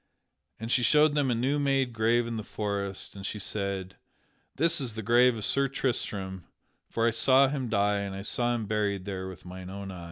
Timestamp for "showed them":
0.81-1.29